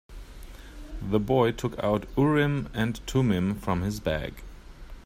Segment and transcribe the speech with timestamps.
[0.99, 4.41] The boy took out Urim and Thummim from his bag.